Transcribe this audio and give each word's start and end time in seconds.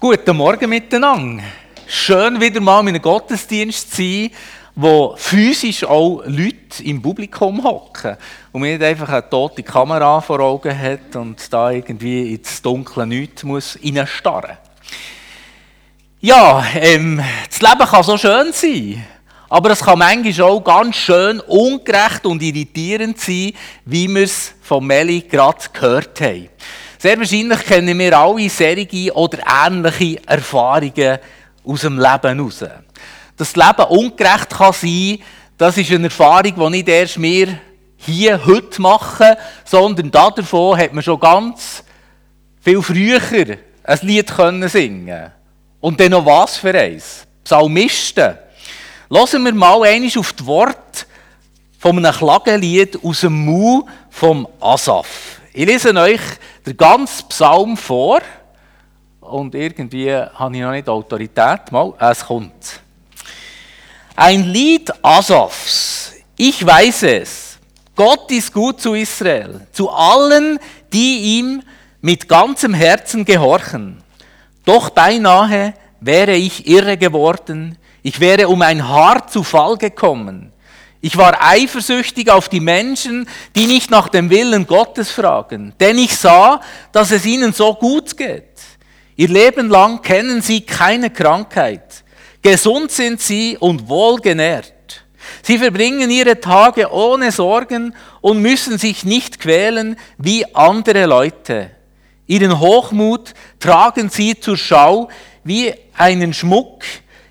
Guten 0.00 0.36
Morgen 0.36 0.70
miteinander. 0.70 1.42
Schön 1.88 2.40
wieder 2.40 2.60
mal 2.60 2.82
in 2.82 2.90
einem 2.90 3.02
Gottesdienst 3.02 3.90
zu 3.90 3.96
sein, 3.96 4.30
wo 4.76 5.16
physisch 5.16 5.82
auch 5.82 6.22
Leute 6.24 6.84
im 6.84 7.02
Publikum 7.02 7.64
hocken 7.64 8.16
und 8.52 8.60
man 8.60 8.70
nicht 8.70 8.82
einfach 8.84 9.08
eine 9.08 9.28
tote 9.28 9.64
Kamera 9.64 10.20
vor 10.20 10.38
Augen 10.38 10.78
hat 10.78 11.16
und 11.16 11.52
da 11.52 11.72
irgendwie 11.72 12.34
ins 12.34 12.62
dunkle 12.62 13.08
Nichts 13.08 13.42
muss 13.42 13.76
reinstarren. 13.82 14.58
Ja, 16.20 16.64
ähm, 16.76 17.20
das 17.50 17.60
Leben 17.60 17.88
kann 17.90 18.04
so 18.04 18.16
schön 18.16 18.52
sein, 18.52 19.04
aber 19.48 19.70
es 19.70 19.80
kann 19.80 19.98
manchmal 19.98 20.48
auch 20.48 20.60
ganz 20.60 20.94
schön 20.94 21.40
ungerecht 21.40 22.24
und 22.24 22.40
irritierend 22.40 23.18
sein, 23.18 23.52
wie 23.84 24.06
wir 24.06 24.22
es 24.22 24.54
von 24.62 24.86
Meli 24.86 25.22
gerade 25.22 25.64
gehört 25.72 26.20
haben. 26.20 26.50
Sehr 26.98 27.18
wahrscheinlich 27.18 27.64
kennen 27.64 27.98
wir 27.98 28.18
alle 28.18 28.48
serige 28.48 29.14
oder 29.14 29.38
ähnliche 29.66 30.20
Erfahrungen 30.26 31.18
aus 31.64 31.80
dem 31.82 31.98
Leben 31.98 32.38
heraus. 32.38 32.58
Dass 32.58 33.52
das 33.52 33.56
Leben 33.56 33.88
ungerecht 33.88 34.50
kann 34.50 34.72
sein 34.72 35.18
das 35.58 35.76
ist 35.76 35.90
eine 35.90 36.04
Erfahrung, 36.04 36.54
die 36.54 36.70
nicht 36.70 36.88
erst 36.88 37.20
wir 37.20 37.58
hier 37.96 38.46
heute 38.46 38.80
machen, 38.80 39.34
sondern 39.64 40.12
davon 40.12 40.78
hat 40.78 40.92
man 40.92 41.02
schon 41.02 41.18
ganz 41.18 41.82
viel 42.60 42.80
früher 42.80 43.20
ein 43.82 43.98
Lied 44.02 44.28
können 44.28 44.68
singen 44.68 45.32
Und 45.80 45.98
dann 45.98 46.12
noch 46.12 46.24
was 46.24 46.58
für 46.58 46.72
eins? 46.78 47.26
Psalmisten. 47.42 48.38
Lassen 49.08 49.44
wir 49.44 49.52
mal 49.52 49.82
einmal 49.82 50.10
auf 50.16 50.32
die 50.32 50.46
Worte 50.46 51.06
von 51.80 51.98
einem 51.98 52.14
Klagelied 52.14 53.02
aus 53.02 53.22
dem 53.22 53.44
Mu 53.44 53.82
vom 54.10 54.46
Asaf. 54.60 55.37
Ich 55.58 55.66
lese 55.66 55.92
euch 55.92 56.20
den 56.64 56.76
ganzen 56.76 57.26
Psalm 57.30 57.76
vor 57.76 58.20
und 59.20 59.56
irgendwie 59.56 60.14
habe 60.14 60.54
ich 60.54 60.62
noch 60.62 60.70
nicht 60.70 60.88
Autorität. 60.88 61.72
Mal, 61.72 61.92
es 61.98 62.24
kommt. 62.24 62.80
Ein 64.14 64.44
Lied 64.44 64.88
Asafs. 65.02 66.12
Ich 66.36 66.64
weiß 66.64 67.02
es. 67.02 67.58
Gott 67.96 68.30
ist 68.30 68.52
gut 68.52 68.80
zu 68.80 68.94
Israel, 68.94 69.66
zu 69.72 69.90
allen, 69.90 70.60
die 70.92 71.40
ihm 71.40 71.64
mit 72.02 72.28
ganzem 72.28 72.72
Herzen 72.72 73.24
gehorchen. 73.24 74.00
Doch 74.64 74.90
beinahe 74.90 75.74
wäre 75.98 76.34
ich 76.34 76.68
irre 76.68 76.96
geworden, 76.96 77.76
ich 78.04 78.20
wäre 78.20 78.46
um 78.46 78.62
ein 78.62 78.88
Haar 78.88 79.26
zu 79.26 79.42
Fall 79.42 79.76
gekommen. 79.76 80.52
Ich 81.00 81.16
war 81.16 81.38
eifersüchtig 81.40 82.30
auf 82.30 82.48
die 82.48 82.60
Menschen, 82.60 83.28
die 83.54 83.66
nicht 83.66 83.90
nach 83.90 84.08
dem 84.08 84.30
Willen 84.30 84.66
Gottes 84.66 85.10
fragen, 85.10 85.72
denn 85.78 85.96
ich 85.96 86.16
sah, 86.16 86.60
dass 86.90 87.12
es 87.12 87.24
ihnen 87.24 87.52
so 87.52 87.74
gut 87.74 88.16
geht. 88.16 88.44
Ihr 89.14 89.28
Leben 89.28 89.68
lang 89.68 90.02
kennen 90.02 90.42
sie 90.42 90.60
keine 90.62 91.10
Krankheit. 91.10 92.04
Gesund 92.42 92.90
sind 92.90 93.20
sie 93.20 93.56
und 93.58 93.88
wohlgenährt. 93.88 94.72
Sie 95.42 95.58
verbringen 95.58 96.10
ihre 96.10 96.40
Tage 96.40 96.90
ohne 96.90 97.30
Sorgen 97.32 97.94
und 98.20 98.40
müssen 98.40 98.78
sich 98.78 99.04
nicht 99.04 99.40
quälen 99.40 99.96
wie 100.18 100.52
andere 100.54 101.06
Leute. 101.06 101.70
Ihren 102.26 102.58
Hochmut 102.58 103.34
tragen 103.58 104.10
sie 104.10 104.38
zur 104.38 104.56
Schau 104.56 105.08
wie 105.44 105.72
einen 105.96 106.34
Schmuck, 106.34 106.82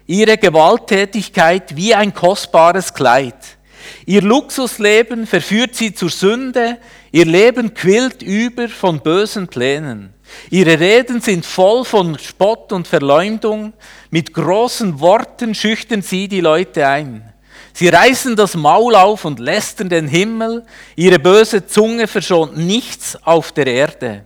ihre 0.05 0.37
Gewalttätigkeit 0.37 1.75
wie 1.75 1.93
ein 1.93 2.13
kostbares 2.13 2.93
Kleid. 2.93 3.56
Ihr 4.05 4.21
Luxusleben 4.21 5.27
verführt 5.27 5.75
sie 5.75 5.93
zur 5.93 6.09
Sünde, 6.09 6.77
ihr 7.11 7.25
Leben 7.25 7.73
quillt 7.73 8.21
über 8.21 8.69
von 8.69 8.99
bösen 8.99 9.47
Plänen. 9.47 10.13
Ihre 10.49 10.79
Reden 10.79 11.21
sind 11.21 11.45
voll 11.45 11.85
von 11.85 12.17
Spott 12.19 12.71
und 12.71 12.87
Verleumdung, 12.87 13.73
mit 14.11 14.33
großen 14.33 14.99
Worten 14.99 15.55
schüchtern 15.55 16.01
sie 16.01 16.27
die 16.27 16.41
Leute 16.41 16.87
ein. 16.87 17.33
Sie 17.73 17.89
reißen 17.89 18.35
das 18.35 18.55
Maul 18.55 18.95
auf 18.95 19.23
und 19.25 19.39
lästern 19.39 19.89
den 19.89 20.07
Himmel, 20.07 20.65
ihre 20.95 21.19
böse 21.19 21.67
Zunge 21.67 22.07
verschont 22.07 22.57
nichts 22.57 23.17
auf 23.23 23.51
der 23.51 23.67
Erde. 23.67 24.25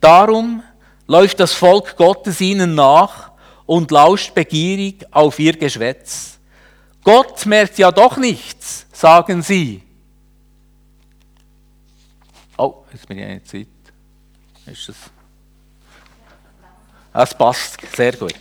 Darum 0.00 0.62
läuft 1.06 1.40
das 1.40 1.52
Volk 1.52 1.96
Gottes 1.96 2.40
ihnen 2.40 2.74
nach 2.74 3.32
und 3.66 3.90
lauscht 3.90 4.34
begierig 4.34 5.04
auf 5.10 5.38
ihr 5.38 5.52
Geschwätz. 5.52 6.39
Gott 7.02 7.46
merkt 7.46 7.78
ja 7.78 7.90
doch 7.90 8.16
nichts, 8.16 8.86
sagen 8.92 9.42
sie. 9.42 9.82
Oh, 12.56 12.84
jetzt 12.92 13.08
bin 13.08 13.18
ich 13.18 13.24
eine 13.24 13.42
Zeit. 13.42 13.68
Ist 14.66 14.88
es? 14.88 14.96
Das 17.12 17.36
passt 17.36 17.78
sehr 17.96 18.12
gut. 18.12 18.34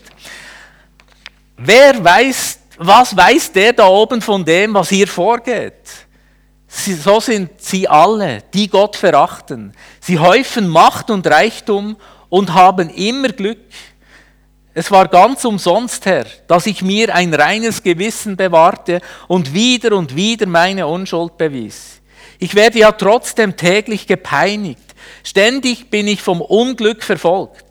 Wer 1.57 2.03
weiß, 2.03 2.59
was 2.77 3.15
weiß 3.15 3.51
der 3.51 3.73
da 3.73 3.87
oben 3.87 4.21
von 4.21 4.43
dem, 4.45 4.73
was 4.73 4.89
hier 4.89 5.07
vorgeht? 5.07 6.07
Sie, 6.67 6.93
so 6.93 7.19
sind 7.19 7.59
sie 7.61 7.87
alle, 7.87 8.43
die 8.53 8.69
Gott 8.69 8.95
verachten. 8.95 9.73
Sie 9.99 10.19
häufen 10.19 10.67
Macht 10.67 11.09
und 11.09 11.25
Reichtum 11.25 11.97
und 12.29 12.53
haben 12.53 12.89
immer 12.91 13.29
Glück. 13.29 13.59
Es 14.73 14.91
war 14.91 15.07
ganz 15.07 15.45
umsonst, 15.45 16.05
Herr, 16.05 16.25
dass 16.47 16.67
ich 16.67 16.83
mir 16.83 17.13
ein 17.15 17.33
reines 17.33 17.81
Gewissen 17.81 18.37
bewahrte 18.37 19.01
und 19.27 19.53
wieder 19.53 19.95
und 19.95 20.15
wieder 20.15 20.45
meine 20.45 20.85
Unschuld 20.85 21.37
bewies. 21.37 22.01
Ich 22.37 22.53
werde 22.53 22.79
ja 22.79 22.91
trotzdem 22.91 23.55
täglich 23.57 24.05
gepeinigt. 24.05 24.95
Ständig 25.23 25.89
bin 25.89 26.07
ich 26.07 26.21
vom 26.21 26.39
Unglück 26.39 27.03
verfolgt. 27.03 27.65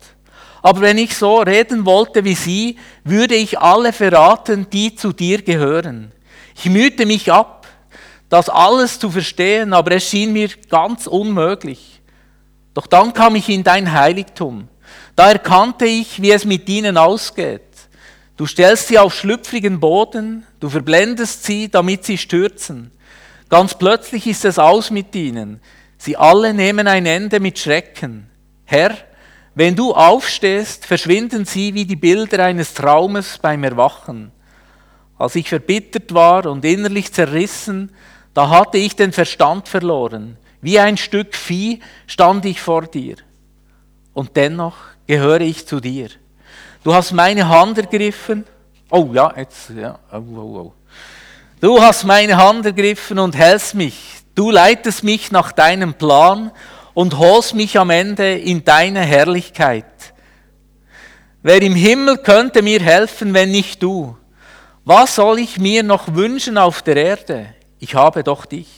Aber 0.61 0.81
wenn 0.81 0.97
ich 0.97 1.15
so 1.15 1.37
reden 1.37 1.85
wollte 1.85 2.25
wie 2.25 2.35
Sie, 2.35 2.77
würde 3.05 3.35
ich 3.35 3.57
alle 3.57 3.93
verraten, 3.93 4.67
die 4.69 4.93
zu 4.93 5.13
dir 5.13 5.41
gehören. 5.41 6.11
Ich 6.53 6.65
mühte 6.65 7.05
mich 7.05 7.31
ab, 7.31 7.65
das 8.27 8.49
alles 8.49 8.99
zu 8.99 9.09
verstehen, 9.09 9.73
aber 9.73 9.93
es 9.93 10.07
schien 10.07 10.33
mir 10.33 10.49
ganz 10.69 11.07
unmöglich. 11.07 12.01
Doch 12.73 12.87
dann 12.87 13.13
kam 13.13 13.35
ich 13.35 13.47
in 13.47 13.63
dein 13.63 13.93
Heiligtum. 13.93 14.67
Da 15.19 15.31
erkannte 15.31 15.83
ich, 15.83 16.21
wie 16.21 16.31
es 16.31 16.45
mit 16.45 16.69
ihnen 16.69 16.95
ausgeht. 16.97 17.59
Du 18.37 18.45
stellst 18.45 18.87
sie 18.87 18.97
auf 18.97 19.13
schlüpfrigen 19.13 19.81
Boden, 19.81 20.47
du 20.61 20.69
verblendest 20.69 21.43
sie, 21.43 21.67
damit 21.67 22.05
sie 22.05 22.17
stürzen. 22.17 22.91
Ganz 23.49 23.77
plötzlich 23.77 24.27
ist 24.27 24.45
es 24.45 24.57
aus 24.57 24.91
mit 24.91 25.13
ihnen. 25.13 25.59
Sie 25.97 26.15
alle 26.15 26.53
nehmen 26.53 26.87
ein 26.87 27.05
Ende 27.05 27.41
mit 27.41 27.59
Schrecken. 27.59 28.29
Herr, 28.63 28.95
wenn 29.55 29.75
du 29.75 29.93
aufstehst, 29.93 30.85
verschwinden 30.85 31.43
sie 31.43 31.73
wie 31.73 31.83
die 31.83 31.97
Bilder 31.97 32.45
eines 32.45 32.73
Traumes 32.73 33.39
beim 33.39 33.65
Erwachen. 33.65 34.31
Als 35.17 35.35
ich 35.35 35.49
verbittert 35.49 36.13
war 36.13 36.45
und 36.45 36.63
innerlich 36.63 37.11
zerrissen, 37.11 37.91
da 38.33 38.49
hatte 38.49 38.77
ich 38.77 38.95
den 38.95 39.11
Verstand 39.11 39.67
verloren. 39.67 40.37
Wie 40.61 40.79
ein 40.79 40.95
Stück 40.95 41.35
Vieh 41.35 41.81
stand 42.07 42.45
ich 42.45 42.61
vor 42.61 42.83
dir. 42.83 43.17
Und 44.13 44.37
dennoch 44.37 44.77
gehöre 45.09 45.41
ich 45.41 45.65
zu 45.65 45.79
dir. 45.79 46.09
Du 46.83 46.93
hast 46.93 47.13
meine 47.13 47.49
Hand 47.49 47.79
ergriffen. 47.79 48.45
Oh 48.91 49.09
ja, 49.11 49.33
jetzt, 49.35 49.71
ja. 49.71 49.97
Oh, 50.11 50.17
oh, 50.35 50.39
oh. 50.39 50.73
Du 51.59 51.81
hast 51.81 52.03
meine 52.03 52.37
Hand 52.37 52.63
ergriffen 52.67 53.17
und 53.17 53.35
hältst 53.35 53.73
mich. 53.73 53.97
Du 54.35 54.51
leitest 54.51 55.03
mich 55.03 55.31
nach 55.31 55.51
deinem 55.51 55.95
Plan 55.95 56.51
und 56.93 57.17
holst 57.17 57.55
mich 57.55 57.79
am 57.79 57.89
Ende 57.89 58.37
in 58.37 58.63
deine 58.63 58.99
Herrlichkeit. 58.99 60.13
Wer 61.41 61.63
im 61.63 61.73
Himmel 61.73 62.17
könnte 62.17 62.61
mir 62.61 62.79
helfen, 62.79 63.33
wenn 63.33 63.49
nicht 63.49 63.81
du? 63.81 64.15
Was 64.85 65.15
soll 65.15 65.39
ich 65.39 65.57
mir 65.57 65.81
noch 65.81 66.13
wünschen 66.13 66.55
auf 66.55 66.83
der 66.83 66.97
Erde? 66.97 67.47
Ich 67.79 67.95
habe 67.95 68.23
doch 68.23 68.45
dich. 68.45 68.69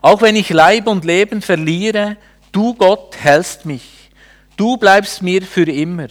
Auch 0.00 0.22
wenn 0.22 0.36
ich 0.36 0.50
Leib 0.50 0.86
und 0.86 1.04
Leben 1.04 1.42
verliere, 1.42 2.18
du 2.52 2.72
Gott 2.74 3.16
hältst 3.20 3.66
mich. 3.66 3.95
Du 4.56 4.76
bleibst 4.76 5.22
mir 5.22 5.42
für 5.42 5.70
immer. 5.70 6.08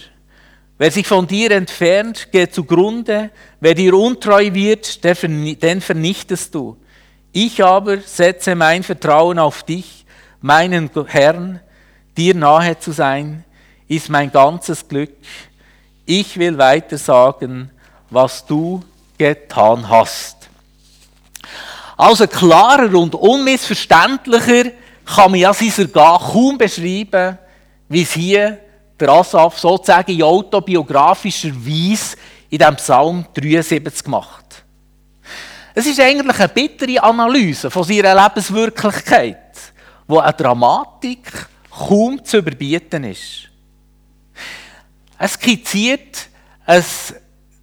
Wer 0.78 0.90
sich 0.90 1.06
von 1.06 1.26
dir 1.26 1.50
entfernt, 1.50 2.30
geht 2.30 2.54
zugrunde. 2.54 3.30
Wer 3.60 3.74
dir 3.74 3.94
untreu 3.94 4.52
wird, 4.52 5.02
den 5.02 5.80
vernichtest 5.80 6.54
du. 6.54 6.76
Ich 7.32 7.64
aber 7.64 7.98
setze 7.98 8.54
mein 8.54 8.82
Vertrauen 8.82 9.38
auf 9.38 9.62
dich, 9.62 10.04
meinen 10.40 10.90
Herrn. 11.06 11.60
Dir 12.16 12.34
nahe 12.34 12.78
zu 12.78 12.92
sein, 12.92 13.44
ist 13.88 14.08
mein 14.08 14.30
ganzes 14.30 14.86
Glück. 14.86 15.16
Ich 16.04 16.38
will 16.38 16.56
weiter 16.56 16.98
sagen, 16.98 17.70
was 18.10 18.46
du 18.46 18.82
getan 19.18 19.88
hast. 19.88 20.48
Also 21.96 22.26
klarer 22.26 22.94
und 22.94 23.14
unmissverständlicher 23.14 24.70
kann 25.04 25.30
man 25.30 25.40
ja 25.40 25.52
sein 25.52 25.72
Ergehen 25.76 25.92
kaum 25.92 26.58
beschreiben, 26.58 27.38
wie 27.88 28.02
es 28.02 28.12
hier 28.12 28.58
der 28.98 29.08
Asaf 29.10 29.58
sozusagen 29.58 30.12
in 30.12 30.22
autobiografischer 30.22 31.50
Weise 31.54 32.16
in 32.48 32.58
diesem 32.58 32.76
Psalm 32.76 33.26
73 33.34 34.06
macht. 34.06 34.64
Es 35.74 35.86
ist 35.86 36.00
eigentlich 36.00 36.38
eine 36.38 36.48
bittere 36.48 37.02
Analyse 37.02 37.70
von 37.70 37.84
seiner 37.84 38.14
Lebenswirklichkeit, 38.14 39.36
wo 40.06 40.18
eine 40.18 40.32
Dramatik 40.32 41.46
kaum 41.70 42.24
zu 42.24 42.38
überbieten 42.38 43.04
ist. 43.04 43.50
Es 45.18 45.32
skizziert 45.34 46.28
ein 46.64 46.84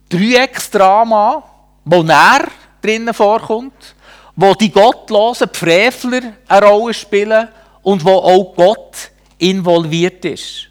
Dreiecksdrama, 0.10 1.44
wo 1.86 2.04
er 2.04 2.48
drinnen 2.82 3.14
vorkommt, 3.14 3.96
wo 4.36 4.54
die 4.54 4.72
gottlosen 4.72 5.50
Frevler 5.52 6.34
eine 6.48 6.66
Rolle 6.66 6.94
spielen 6.94 7.48
und 7.82 8.04
wo 8.06 8.12
auch 8.12 8.54
Gott 8.56 9.12
involviert 9.44 10.24
ist. 10.26 10.70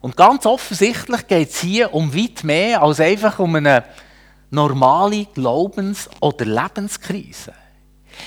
Und 0.00 0.16
ganz 0.16 0.46
offensichtlich 0.46 1.26
geht 1.26 1.50
es 1.50 1.60
hier 1.60 1.92
um 1.92 2.14
weit 2.14 2.44
mehr 2.44 2.82
als 2.82 3.00
einfach 3.00 3.38
um 3.38 3.54
eine 3.56 3.84
normale 4.50 5.26
Glaubens- 5.26 6.08
oder 6.20 6.46
Lebenskrise. 6.46 7.52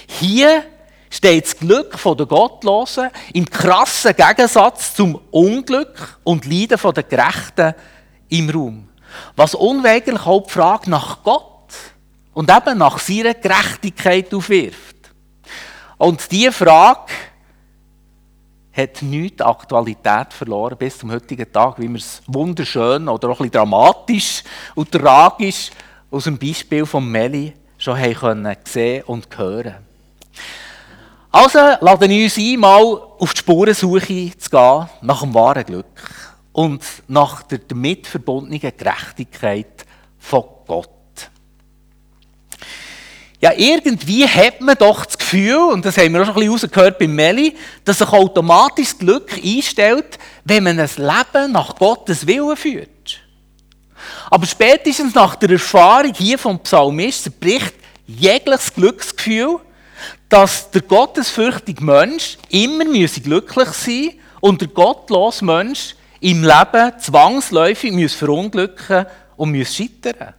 Hier 0.08 0.64
steht 1.10 1.46
das 1.46 1.58
Glück 1.58 1.98
der 2.04 2.26
Gottlosen 2.26 3.10
im 3.34 3.50
krassen 3.50 4.16
Gegensatz 4.16 4.94
zum 4.96 5.20
Unglück 5.32 6.20
und 6.24 6.46
Leiden 6.46 6.94
der 6.94 7.04
Gerechten 7.04 7.74
im 8.30 8.50
Raum. 8.50 8.90
Was 9.36 9.56
unweigerlich 9.56 10.26
auch 10.26 10.46
die 10.46 10.54
Frage 10.54 10.90
nach 10.90 11.24
Gott 11.24 11.74
und 12.34 12.50
eben 12.52 12.78
nach 12.78 13.00
seiner 13.00 13.34
Gerechtigkeit 13.34 14.34
aufwirft. 14.34 14.96
Und 15.98 16.32
diese 16.32 16.52
Frage 16.52 17.12
hat 18.82 19.02
nicht 19.02 19.42
Aktualität 19.42 20.34
verloren 20.34 20.78
bis 20.78 20.98
zum 20.98 21.12
heutigen 21.12 21.52
Tag, 21.52 21.80
wie 21.80 21.88
wir 21.88 21.98
es 21.98 22.22
wunderschön 22.28 23.08
oder 23.08 23.30
auch 23.30 23.40
ein 23.40 23.52
dramatisch 23.52 24.44
und 24.76 24.92
tragisch 24.92 25.72
aus 26.10 26.26
dem 26.26 26.38
Beispiel 26.38 26.86
von 26.86 27.10
Meli 27.10 27.54
schon 27.78 27.98
haben 27.98 28.14
können 28.14 28.56
sehen 28.64 29.04
und 29.06 29.28
hören. 29.38 29.76
Also 31.32 31.60
laden 31.80 32.10
wir 32.10 32.24
uns 32.24 32.38
ein, 32.38 32.60
mal 32.60 32.84
auf 32.84 33.34
die 33.34 33.40
Spurensuche 33.40 34.38
zu 34.38 34.50
gehen 34.50 34.90
nach 35.02 35.22
dem 35.22 35.34
wahren 35.34 35.66
Glück 35.66 36.12
und 36.52 36.84
nach 37.08 37.44
der 37.44 37.60
damit 37.60 38.08
verbundenen 38.08 38.60
Gerechtigkeit 38.60 39.86
von 40.20 40.44
Gott. 40.68 40.90
Ja, 43.42 43.54
irgendwie 43.58 44.28
hat 44.28 44.62
man 44.62 44.76
doch 44.78 45.04
das 45.04 45.18
Gefühl, 45.18 45.58
und 45.74 45.84
das 45.84 45.98
haben 45.98 46.14
wir 46.14 46.22
auch 46.22 46.26
schon 46.26 46.36
ein 46.36 46.42
bisschen 46.42 46.52
rausgehört 46.52 47.00
bei 47.00 47.08
Meli, 47.08 47.56
dass 47.84 47.98
sich 47.98 48.08
automatisch 48.08 48.96
Glück 48.96 49.32
einstellt, 49.44 50.20
wenn 50.46 50.64
man 50.64 50.80
ein 50.80 50.90
Leben 50.96 51.52
nach 51.52 51.76
Gottes 51.76 52.28
Willen 52.28 52.56
führt. 52.56 53.20
Aber 54.30 54.46
spätestens 54.46 55.16
nach 55.16 55.36
der 55.36 55.52
Erfahrung 55.52 56.14
hier 56.14 56.38
vom 56.38 56.60
Psalmist 56.60 57.24
zerbricht 57.24 57.74
jegliches 58.06 58.74
Glücksgefühl, 58.74 59.60
dass 60.30 60.70
der 60.70 60.82
gottesfürchtige 60.82 61.84
Mensch 61.84 62.38
immer 62.50 62.86
glücklich 62.86 63.70
sein 63.70 64.04
muss 64.06 64.14
und 64.40 64.62
der 64.62 64.68
gottlose 64.68 65.44
Mensch 65.44 65.96
im 66.20 66.44
Leben 66.44 66.94
zwangsläufig 67.00 67.92
muss 67.92 68.14
verunglücken 68.14 69.08
und 69.36 69.58
muss 69.58 69.76
scheitern. 69.76 70.36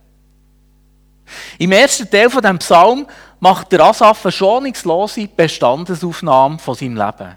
Im 1.59 1.73
ersten 1.73 2.11
Teil 2.11 2.31
von 2.31 2.43
dem 2.43 2.59
Psalm 2.59 3.07
macht 3.41 3.73
der 3.73 3.81
Asaf 3.81 4.25
eine 4.25 4.33
schonungslose 4.33 5.29
Bestandesaufnahme 5.29 6.59
von 6.59 6.75
seinem 6.75 6.97
Leben. 6.97 7.37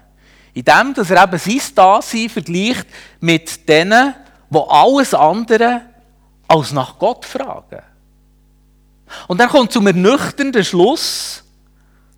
Indem 0.54 0.94
dass 0.94 1.10
er 1.10 1.24
eben 1.24 1.38
sein 1.38 1.74
Dasein 1.74 2.28
vergleicht 2.28 2.86
mit 3.20 3.68
denen, 3.68 4.14
die 4.50 4.58
alles 4.68 5.14
andere 5.14 5.82
als 6.48 6.72
nach 6.72 6.98
Gott 6.98 7.24
fragen. 7.24 7.82
Und 9.28 9.40
er 9.40 9.48
kommt 9.48 9.72
zum 9.72 9.86
ernüchternden 9.86 10.64
Schluss, 10.64 11.42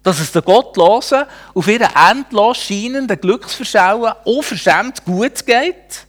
dass 0.03 0.21
es 0.21 0.32
den 0.32 0.43
Gottlosen 0.43 1.25
auf 1.55 1.69
ihren 1.69 1.88
endlos 2.11 2.59
scheinenden 2.59 3.21
Glücksverschauen 3.21 4.12
unverschämt 4.25 5.05
gut 5.05 5.44
geht, 5.44 6.06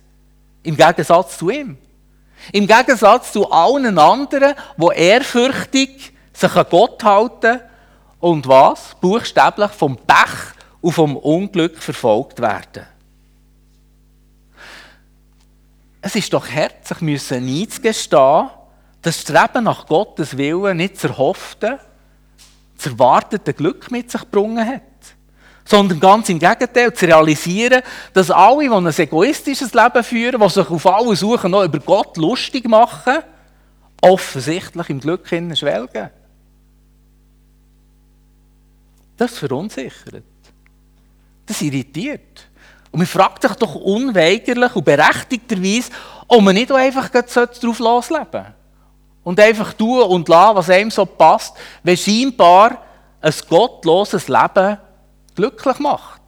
im 0.63 0.77
Gegensatz 0.77 1.38
zu 1.38 1.50
ihm. 1.50 1.77
Im 2.51 2.68
Gegensatz 2.68 3.31
zu 3.31 3.50
allen 3.51 3.97
anderen, 3.97 4.56
die 4.77 4.95
ehrfürchtig 4.95 6.13
sich 6.33 6.56
an 6.56 6.65
Gott 6.69 7.03
halten 7.03 7.59
und 8.19 8.47
was? 8.47 8.95
Buchstäblich 9.01 9.71
vom 9.71 9.97
Pech 9.97 10.53
und 10.81 10.91
vom 10.91 11.18
Unglück 11.18 11.77
verfolgt 11.77 12.39
werden. 12.41 12.86
Es 16.01 16.15
ist 16.15 16.31
doch 16.33 16.50
hart, 16.50 16.88
sich 16.88 17.01
müssen 17.01 17.45
einzugestehen, 17.45 18.50
das 19.01 19.21
Streben 19.21 19.65
nach 19.65 19.86
Gottes 19.86 20.38
Willen 20.38 20.77
nicht 20.77 20.95
das 20.95 21.03
erhoffte, 21.06 21.80
das 22.77 22.86
erwartete 22.86 23.53
Glück 23.53 23.91
mit 23.91 24.09
sich 24.09 24.21
gebracht 24.21 24.65
hat 24.65 24.88
sondern 25.69 26.00
ganz 26.00 26.30
im 26.30 26.39
Gegenteil, 26.39 26.92
zu 26.92 27.06
realisieren, 27.06 27.83
dass 28.13 28.31
alle, 28.31 28.63
die 28.63 28.69
ein 28.69 28.88
egoistisches 28.88 29.71
Leben 29.71 30.04
führen, 30.04 30.42
die 30.42 30.50
sich 30.50 30.68
auf 30.68 30.86
alle 30.88 31.16
suchen, 31.16 31.51
noch 31.51 31.63
über 31.63 31.77
Gott 31.77 32.18
lustig 32.18 32.68
machen, 32.68 33.19
offensichtlich 34.01 34.89
im 34.89 35.00
Glück 35.00 35.27
schwelgen. 35.27 36.10
Das 39.16 39.38
verunsichert. 39.38 40.24
Das 41.45 41.62
irritiert. 41.62 42.48
Und 42.89 43.00
man 43.00 43.07
fragt 43.07 43.44
sich 43.44 43.54
doch 43.54 43.75
unweigerlich 43.75 44.75
und 44.75 44.86
berechtigterweise, 44.86 45.92
ob 46.27 46.42
man 46.42 46.56
nicht 46.56 46.72
einfach 46.72 47.10
darauf 47.10 47.77
losleben 47.77 48.45
Und 49.24 49.39
einfach 49.39 49.74
tun 49.74 50.01
und 50.01 50.27
lassen, 50.27 50.56
was 50.56 50.69
einem 50.72 50.89
so 50.89 51.06
passt, 51.06 51.56
wenn 51.83 51.95
scheinbar 51.95 52.81
ein 53.22 53.33
gottloses 53.48 54.27
Leben 54.27 54.80
glücklich 55.39 55.80
macht. 55.80 56.21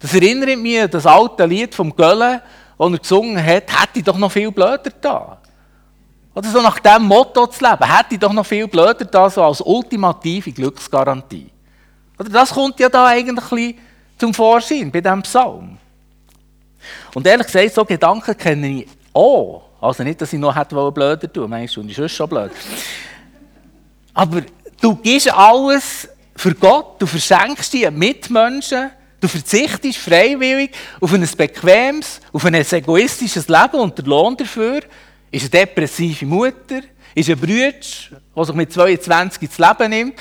Das 0.00 0.12
erinnert 0.14 0.58
mich 0.58 0.80
an 0.80 0.90
das 0.90 1.06
alte 1.06 1.46
Lied 1.46 1.74
vom 1.74 1.94
Gölle, 1.94 2.42
das 2.78 2.92
er 2.92 2.98
gesungen 2.98 3.38
hat, 3.38 3.82
hätte 3.82 3.98
ich 3.98 4.04
doch 4.04 4.18
noch 4.18 4.30
viel 4.30 4.50
blöder 4.50 4.92
da. 5.00 5.38
Oder 6.34 6.48
so 6.50 6.60
nach 6.60 6.78
dem 6.80 7.04
Motto 7.04 7.46
zu 7.46 7.64
leben, 7.64 7.96
hätte 7.96 8.14
ich 8.14 8.18
doch 8.18 8.32
noch 8.32 8.44
viel 8.44 8.68
blöder 8.68 9.04
da, 9.04 9.30
so 9.30 9.42
als 9.42 9.60
ultimative 9.60 10.52
Glücksgarantie. 10.52 11.50
Oder 12.18 12.28
das 12.28 12.50
kommt 12.50 12.78
ja 12.80 12.88
da 12.88 13.06
eigentlich 13.06 13.76
zum 14.18 14.34
Vorschein 14.34 14.90
bei 14.90 15.00
diesem 15.00 15.22
Psalm. 15.22 15.78
Und 17.14 17.26
ehrlich 17.26 17.46
gesagt, 17.46 17.74
so 17.74 17.84
Gedanken 17.84 18.36
kenne 18.36 18.68
ich 18.68 18.88
auch. 19.14 19.62
Also 19.80 20.02
nicht, 20.02 20.20
dass 20.20 20.32
ich 20.32 20.38
noch 20.38 20.54
hätte 20.54 20.74
blöder 20.90 21.32
tun 21.32 21.48
meinst 21.48 21.76
du, 21.76 21.80
und 21.80 21.96
ist 21.96 22.12
schon 22.12 22.28
blöd. 22.28 22.50
Aber 24.12 24.42
du 24.80 24.96
gibst 24.96 25.32
alles 25.32 26.08
für 26.36 26.54
Gott, 26.54 27.00
du 27.00 27.06
verschenkst 27.06 27.72
dir 27.72 27.90
Mitmenschen, 27.90 28.90
du 29.20 29.28
verzichtest 29.28 29.98
freiwillig 29.98 30.70
auf 31.00 31.12
ein 31.12 31.28
bequemes, 31.36 32.20
auf 32.32 32.44
ein 32.44 32.54
egoistisches 32.54 33.48
Leben 33.48 33.80
und 33.80 33.96
der 33.96 34.04
Lohn 34.04 34.36
dafür 34.36 34.82
ist 35.30 35.42
eine 35.42 35.66
depressive 35.66 36.26
Mutter, 36.26 36.82
ist 37.14 37.30
ein 37.30 37.38
Bruder, 37.38 37.72
der 38.36 38.44
sich 38.44 38.54
mit 38.54 38.72
22 38.72 39.42
ins 39.42 39.58
Leben 39.58 39.90
nimmt 39.90 40.14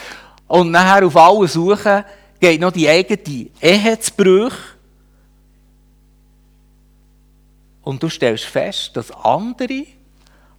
und 0.48 0.72
nachher 0.72 1.05
auf 1.05 1.15
alle 1.15 1.48
suchen, 1.48 2.03
geht 2.39 2.62
noch 2.62 2.72
die 2.72 2.88
eigene 2.88 3.50
Ehe 3.62 4.00
zu 4.00 4.12
Bruch. 4.13 4.55
Und 7.84 8.01
du 8.01 8.10
stellst 8.10 8.45
fest, 8.45 8.91
dass 8.95 9.12
andere, 9.12 9.67
die 9.67 9.88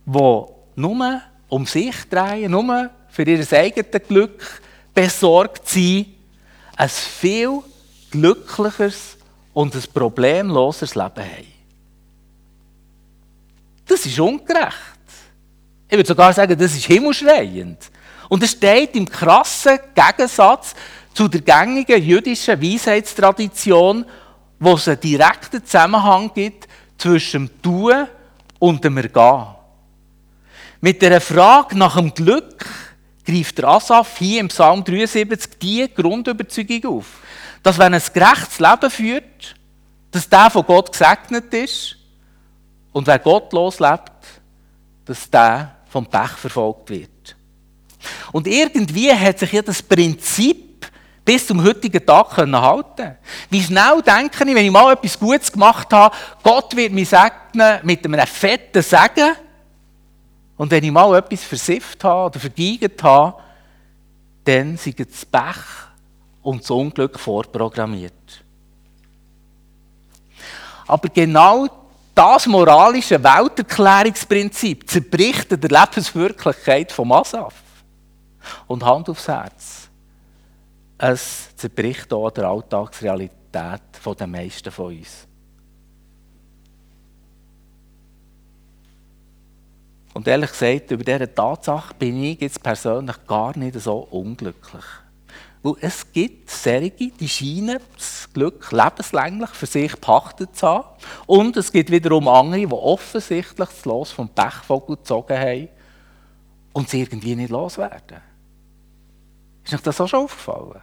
nur 0.05 1.23
um 1.49 1.67
sich 1.67 1.97
drehen, 2.09 2.53
nur 2.53 2.91
für 3.09 3.23
ihr 3.23 3.53
eigenes 3.53 4.09
Glück 4.09 4.63
besorgt 4.97 5.69
sein, 5.69 6.07
ein 6.75 6.89
viel 6.89 7.63
glücklicheres 8.11 9.19
und 9.53 9.75
ein 9.75 9.85
problemloseres 9.93 10.95
Leben 10.95 11.19
haben. 11.19 11.53
Das 13.87 14.05
ist 14.07 14.19
ungerecht. 14.19 14.75
Ich 15.89 15.97
würde 15.97 16.09
sogar 16.09 16.33
sagen, 16.33 16.59
das 16.59 16.75
ist 16.75 16.87
himmelschreiend. 16.87 17.79
Und 18.29 18.43
es 18.43 18.53
steht 18.53 18.97
im 18.97 19.09
krassen 19.09 19.79
Gegensatz 19.95 20.75
zu 21.15 21.29
der 21.29 21.43
gängigen 21.43 22.03
jüdischen 22.03 22.61
Weisheitstradition, 22.61 24.05
wo 24.59 24.75
es 24.75 24.89
einen 24.89 25.01
direkten 25.01 25.65
Zusammenhang 25.65 26.33
gibt 26.35 26.67
zwischen 26.99 27.47
dem 27.47 27.63
Tun 27.63 28.09
und 28.59 28.83
dem 28.83 28.97
Ergehen. 28.97 29.47
Mit 30.81 31.03
der 31.03 31.21
Frage 31.21 31.77
nach 31.77 31.97
dem 31.97 32.13
Glück 32.13 32.65
greift 33.27 33.59
der 33.59 33.69
Asaf 33.69 34.17
hier 34.19 34.41
im 34.41 34.49
Psalm 34.49 34.85
73 34.85 35.59
die 35.61 35.93
Grundüberzeugung 35.93 36.99
auf, 36.99 37.07
dass 37.63 37.79
wenn 37.79 37.93
ein 37.93 38.03
gerechtes 38.13 38.59
Leben 38.59 38.91
führt, 38.91 39.55
dass 40.11 40.29
der 40.29 40.51
von 40.51 40.65
Gott 40.65 40.93
gesegnet 40.93 41.53
ist 41.53 41.97
und 42.93 43.07
wer 43.07 43.19
gottlos 43.19 43.81
lebt, 43.81 44.13
dass 45.05 45.29
der 45.29 45.77
vom 45.89 46.07
Pech 46.07 46.31
verfolgt 46.31 46.91
wird. 46.91 47.37
Und 48.33 48.47
irgendwie 48.47 49.13
hat 49.13 49.39
sich 49.39 49.53
ja 49.53 49.63
das 49.63 49.83
Prinzip 49.83 50.91
bis 51.25 51.47
zum 51.47 51.63
heutigen 51.65 52.07
Tag 52.07 52.37
können 52.37 52.61
halten. 52.61 53.17
Wie 53.51 53.63
schnell 53.63 54.01
denke 54.01 54.45
ich, 54.45 54.55
wenn 54.55 54.65
ich 54.65 54.71
mal 54.71 54.93
etwas 54.93 55.19
Gutes 55.19 55.51
gemacht 55.51 55.93
habe, 55.93 56.15
Gott 56.43 56.77
wird 56.77 56.93
mich 56.93 57.09
segnen 57.09 57.81
mit 57.83 58.05
einem 58.05 58.27
fetten 58.27 58.83
Segen 58.83 59.35
und 60.57 60.71
wenn 60.71 60.85
ich 60.85 60.91
mal 60.91 61.17
etwas 61.17 61.45
versifft 61.45 62.03
habe 62.05 62.31
oder 62.31 62.41
vergeigt 62.41 63.03
habe, 63.03 63.43
dann 64.45 64.77
sind 64.77 65.01
das 65.01 65.25
Pech 65.25 65.65
und 66.43 66.63
das 66.63 66.71
Unglück 66.71 67.19
vorprogrammiert. 67.19 68.45
Aber 70.87 71.09
genau 71.09 71.67
das 72.15 72.47
moralische 72.47 73.23
Welterklärungsprinzip 73.23 74.89
zerbricht 74.89 75.53
in 75.53 75.61
der 75.61 75.71
Lebenswirklichkeit 75.71 76.93
vom 76.93 77.13
Asaf. 77.13 77.55
Und 78.69 78.85
Hand 78.85 79.09
aufs 79.11 79.27
Herz. 79.27 79.89
Es 80.97 81.55
zerbricht 81.57 82.13
auch 82.13 82.31
der 82.31 82.45
Alltagsrealität 82.45 83.35
der 83.53 84.27
meisten 84.27 84.71
von 84.71 84.97
uns. 84.97 85.27
Und 90.17 90.27
ehrlich 90.27 90.51
gesagt, 90.51 90.91
über 90.93 91.05
diese 91.05 91.35
Tatsache 91.35 91.93
bin 91.93 92.25
ich 92.25 92.41
jetzt 92.41 92.63
persönlich 92.63 93.17
gar 93.27 93.55
nicht 93.59 93.79
so 93.79 93.99
unglücklich. 93.99 94.85
Weil 95.63 95.75
es 95.83 96.11
gibt 96.11 96.49
solche, 96.49 97.11
die 97.11 97.29
scheinen 97.29 97.79
das 97.95 98.27
Glück 98.33 98.73
lebenslänglich 98.73 99.51
für 99.51 99.67
sich 99.67 100.01
pachtet 100.01 100.57
zu 100.57 100.69
haben. 100.69 100.87
Und 101.27 101.59
es 101.59 101.71
gibt 101.71 101.91
wiederum 101.91 102.29
andere, 102.29 102.61
die 102.61 102.73
offensichtlich 102.73 103.69
das 103.69 103.85
Los 103.85 104.11
vom 104.11 104.31
Pechvogel 104.31 104.97
gezogen 104.97 105.39
haben 105.39 105.69
und 106.73 106.89
sie 106.89 107.03
irgendwie 107.03 107.37
nicht 107.37 107.51
loswerden. 107.51 108.23
Ist 109.65 109.75
euch 109.75 109.83
das 109.83 110.01
auch 110.01 110.09
schon 110.09 110.21
aufgefallen? 110.21 110.81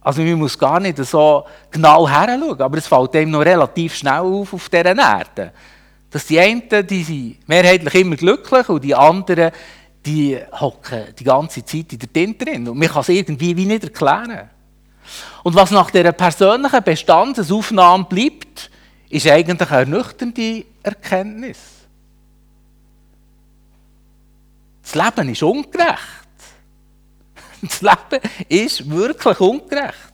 Also 0.00 0.22
man 0.22 0.34
muss 0.34 0.56
gar 0.56 0.78
nicht 0.78 0.98
so 0.98 1.44
genau 1.72 2.08
heranschauen, 2.08 2.62
aber 2.62 2.78
es 2.78 2.86
fällt 2.86 3.16
einem 3.16 3.32
noch 3.32 3.40
relativ 3.44 3.96
schnell 3.96 4.20
auf 4.20 4.54
auf 4.54 4.68
dieser 4.68 4.96
Erde. 4.96 5.52
Dass 6.10 6.26
die 6.26 6.38
einen, 6.38 6.62
die 6.86 7.02
sind 7.02 7.48
mehrheitlich 7.48 7.94
immer 7.94 8.16
glücklich 8.16 8.68
und 8.68 8.84
die 8.84 8.94
anderen, 8.94 9.50
die 10.04 10.38
hocken 10.52 11.14
die 11.18 11.24
ganze 11.24 11.64
Zeit 11.64 11.92
in 11.92 11.98
der 11.98 12.12
Tinte 12.12 12.44
drin. 12.44 12.68
Und 12.68 12.78
man 12.78 12.88
kann 12.88 13.00
es 13.00 13.08
irgendwie 13.08 13.56
wie 13.56 13.66
nicht 13.66 13.84
erklären. 13.84 14.50
Und 15.42 15.54
was 15.54 15.70
nach 15.70 15.90
dieser 15.90 16.12
persönlichen 16.12 16.82
Bestandsaufnahme 16.82 18.04
bleibt, 18.04 18.70
ist 19.08 19.26
eigentlich 19.26 19.70
eine 19.70 19.80
ernüchternde 19.80 20.64
Erkenntnis. 20.82 21.58
Das 24.82 24.94
Leben 24.94 25.28
ist 25.30 25.42
ungerecht. 25.42 25.98
Das 27.62 27.80
Leben 27.80 28.22
ist 28.48 28.88
wirklich 28.88 29.40
ungerecht. 29.40 30.12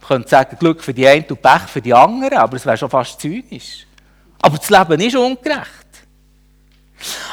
Man 0.00 0.08
könnte 0.08 0.28
sagen, 0.28 0.58
Glück 0.58 0.82
für 0.82 0.92
die 0.92 1.06
einen 1.06 1.24
und 1.26 1.40
Pech 1.40 1.62
für 1.62 1.80
die 1.80 1.94
anderen, 1.94 2.38
aber 2.38 2.56
es 2.56 2.66
wäre 2.66 2.76
schon 2.76 2.90
fast 2.90 3.20
zynisch. 3.20 3.85
Aber 4.40 4.58
das 4.58 4.70
Leben 4.70 5.00
ist 5.00 5.16
ungerecht. 5.16 5.86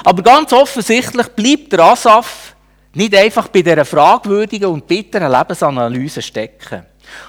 Aber 0.04 0.22
ganz 0.22 0.52
offensichtlich 0.54 1.28
bleibt 1.30 1.72
der 1.72 1.80
Asaf 1.80 2.56
nicht 2.94 3.16
einfach 3.16 3.48
bei 3.48 3.62
dieser 3.62 3.86
fragwürdigen 3.86 4.70
und 4.70 4.88
bitteren 4.88 5.32
Lebensanalyse 5.32 6.22
stecken. 6.22 6.86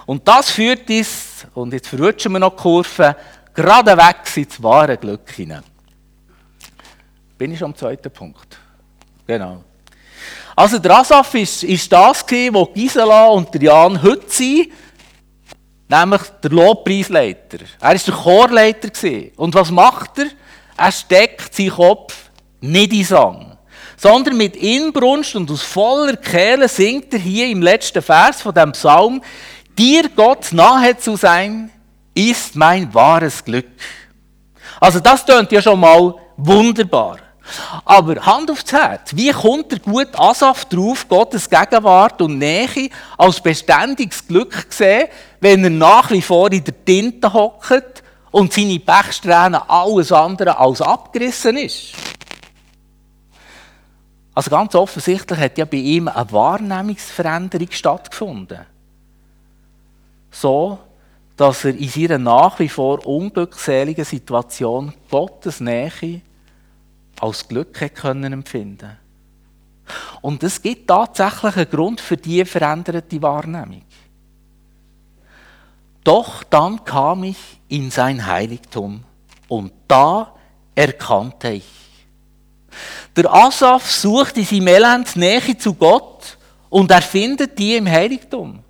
Und 0.07 0.27
das 0.27 0.51
führt 0.51 0.89
uns, 0.89 1.47
und 1.55 1.73
jetzt 1.73 1.89
verrutschen 1.89 2.33
wir 2.33 2.39
noch 2.39 2.57
die 2.57 2.63
Kurve, 2.63 3.17
geradewegs 3.55 4.37
ins 4.37 4.63
wahre 4.63 4.97
Glück 4.97 5.31
hinein. 5.31 5.63
Bin 7.39 7.53
ich 7.53 7.59
schon 7.59 7.71
am 7.71 7.77
zweiten 7.77 8.11
Punkt? 8.11 8.59
Genau. 9.27 9.63
Also 10.57 10.79
der 10.79 10.99
Asaf 10.99 11.35
ist, 11.35 11.65
ist 11.65 11.91
das 11.93 12.25
wo 12.53 12.67
Gisela 12.67 13.27
und 13.27 13.55
Jan 13.61 14.01
heute 14.01 14.29
sind, 14.29 14.69
nämlich 15.89 16.23
der 16.43 16.51
Lobpreisleiter. 16.51 17.59
Er 17.81 17.89
war 17.89 17.95
der 17.95 18.15
Chorleiter. 18.15 18.91
Und 19.37 19.55
was 19.55 19.71
macht 19.71 20.19
er? 20.19 20.27
Er 20.77 20.93
steckt 20.93 21.55
seinen 21.55 21.71
Kopf 21.71 22.15
nicht 22.61 22.93
in 22.93 23.05
Sang, 23.05 23.57
sondern 23.97 24.37
mit 24.37 24.57
Inbrunst 24.57 25.37
und 25.37 25.51
aus 25.51 25.63
voller 25.63 26.17
Kehle 26.17 26.69
singt 26.69 27.13
er 27.13 27.21
hier 27.21 27.49
im 27.49 27.63
letzten 27.63 28.03
Vers 28.03 28.43
von 28.43 28.55
dem 28.55 28.73
Psalm, 28.73 29.23
dir 29.79 30.09
Gott 30.09 30.53
nahe 30.53 30.97
zu 30.97 31.17
sein, 31.17 31.71
ist 32.15 32.57
mein 32.57 32.93
wahres 32.93 33.45
Glück. 33.45 33.69
Also 34.81 35.01
das 35.01 35.25
tönt 35.25 35.53
ja 35.53 35.63
schon 35.63 35.79
mal 35.79 36.15
wunderbar. 36.37 37.19
Aber 37.85 38.17
Hand 38.25 38.51
aufs 38.51 38.73
Herz, 38.73 39.11
wie 39.15 39.31
kommt 39.31 39.71
der 39.71 39.79
gute 39.79 40.19
Asaf 40.19 40.65
drauf, 40.65 41.07
Gottes 41.07 41.49
Gegenwart 41.49 42.23
und 42.23 42.39
Nähe 42.39 42.89
als 43.19 43.41
beständiges 43.41 44.27
Glück 44.27 44.67
sehen, 44.71 45.09
wenn 45.45 45.63
er 45.63 45.69
nach 45.69 46.11
wie 46.11 46.23
vor 46.23 46.51
in 46.51 46.65
der 46.65 46.85
Tinte 46.87 47.31
hockt 47.31 48.03
und 48.31 48.51
seine 48.51 48.79
Pechsträhne 48.79 49.69
alles 49.69 50.11
andere 50.11 50.59
als 50.59 50.81
abgerissen 50.81 51.59
ist? 51.59 51.93
Also 54.35 54.51
ganz 54.51 54.75
offensichtlich 54.75 55.39
hat 55.39 55.59
ja 55.59 55.67
bei 55.67 55.77
ihm 55.77 56.09
eine 56.09 56.33
Wahrnehmungsveränderung 56.33 57.69
stattgefunden. 57.71 58.61
So, 60.31 60.79
dass 61.37 61.67
er 61.67 61.77
in 61.77 61.91
seiner 61.91 62.17
nach 62.17 62.59
wie 62.59 62.71
vor 62.71 63.07
unglückseligen 63.07 64.07
Situation 64.07 64.95
Gottes 65.11 65.61
Nähe 65.61 66.23
als 67.21 67.47
Glück 67.47 67.75
können 67.95 68.33
empfinden 68.33 68.97
Und 70.23 70.43
es 70.43 70.63
gibt 70.63 70.89
tatsächlich 70.89 71.55
einen 71.55 71.71
Grund 71.71 72.01
für 72.01 72.17
diese 72.17 72.47
veränderte 72.47 73.21
Wahrnehmung. 73.21 73.83
Doch 76.05 76.43
dann 76.45 76.85
kam 76.85 77.25
ich 77.25 77.39
in 77.69 77.91
sein 77.91 78.25
Heiligtum 78.25 79.03
und 79.49 79.73
da 79.89 80.35
erkannte 80.75 81.51
ich, 81.51 81.65
der 83.17 83.33
Asaf 83.33 83.91
sucht 83.91 84.37
in 84.37 84.45
seinem 84.45 84.69
Elend 84.69 85.17
Nähe 85.17 85.57
zu 85.57 85.75
Gott 85.75 86.37
und 86.69 86.91
er 86.91 87.03
findet 87.03 87.59
die 87.59 87.77
im 87.77 87.89
Heiligtum. 87.89 88.61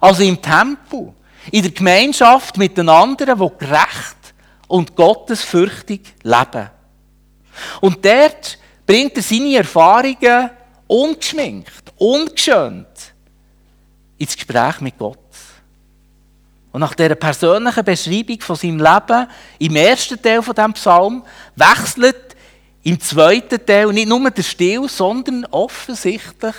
Also 0.00 0.22
im 0.22 0.40
Tempel, 0.40 1.12
in 1.50 1.62
der 1.62 1.72
Gemeinschaft 1.72 2.56
mit 2.56 2.78
den 2.78 2.88
anderen, 2.88 3.38
die 3.38 3.58
gerecht 3.58 4.34
und 4.68 4.94
gottesfürchtig 4.94 6.00
leben. 6.22 6.70
Und 7.80 8.04
dort 8.04 8.58
bringt 8.86 9.16
er 9.16 9.22
seine 9.22 9.56
Erfahrungen 9.56 10.50
ungeschminkt, 10.86 11.92
ungeschönt 11.98 12.86
ins 14.16 14.34
Gespräch 14.36 14.80
mit 14.80 14.96
Gott. 14.96 15.18
Und 16.72 16.80
nach 16.80 16.94
dieser 16.94 17.16
persönlichen 17.16 17.84
Beschreibung 17.84 18.40
von 18.40 18.56
seinem 18.56 18.78
Leben 18.78 19.26
im 19.58 19.76
ersten 19.76 20.20
Teil 20.22 20.42
von 20.42 20.54
dem 20.54 20.72
Psalm 20.74 21.24
wechselt 21.56 22.36
im 22.82 23.00
zweiten 23.00 23.64
Teil 23.64 23.92
nicht 23.92 24.08
nur 24.08 24.30
der 24.30 24.42
Stil, 24.42 24.88
sondern 24.88 25.44
offensichtlich 25.46 26.54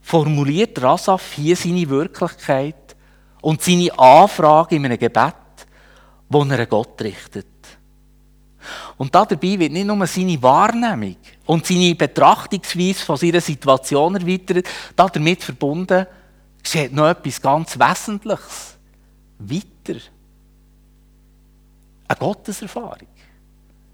formuliert 0.00 0.80
Rasaf 0.82 1.32
hier 1.32 1.56
seine 1.56 1.88
Wirklichkeit 1.88 2.96
und 3.40 3.62
seine 3.62 3.96
Anfrage 3.98 4.76
in 4.76 4.86
einem 4.86 4.98
Gebet, 4.98 5.34
wo 6.28 6.42
er 6.42 6.60
an 6.60 6.68
Gott 6.68 7.00
richtet. 7.02 7.46
Und 8.96 9.14
dabei 9.14 9.58
wird 9.58 9.72
nicht 9.72 9.86
nur 9.86 10.06
seine 10.06 10.42
Wahrnehmung 10.42 11.16
und 11.46 11.66
seine 11.66 11.94
Betrachtungsweise 11.94 13.04
von 13.04 13.16
seiner 13.16 13.40
Situation 13.40 14.16
erweitert, 14.16 14.66
damit 14.96 15.42
verbunden 15.42 16.06
geschieht 16.62 16.92
noch 16.92 17.08
etwas 17.08 17.40
ganz 17.40 17.78
Wesentliches. 17.78 18.73
Weiter. 19.38 20.00
Eine 22.08 22.18
Gotteserfahrung. 22.18 23.08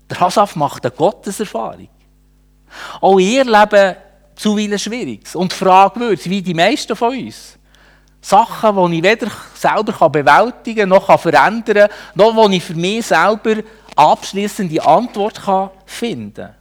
Der 0.09 0.21
Hasaf 0.21 0.57
macht 0.57 0.85
eine 0.85 0.95
Gotteserfahrung. 0.95 1.89
Auch 3.01 3.19
ihr 3.19 3.45
Leben 3.45 3.97
zuweilen 4.35 4.79
schwierig 4.79 5.35
und 5.35 5.53
fragwürdig, 5.53 6.29
wie 6.29 6.43
die 6.43 6.55
meisten 6.55 6.97
von 6.97 7.17
uns. 7.17 7.59
Sachen, 8.23 8.91
die 8.91 8.99
ich 8.99 9.03
weder 9.03 9.31
selber 9.55 10.11
bewältigen 10.11 10.81
kann, 10.81 10.89
noch 10.91 11.21
verändern 11.21 11.89
kann, 11.89 11.97
noch 12.15 12.37
wo 12.37 12.49
ich 12.49 12.63
für 12.63 12.75
mich 12.75 13.07
selber 13.07 13.63
abschließende 13.97 14.85
Antwort 14.85 15.41
finden 15.87 16.35
kann. 16.35 16.55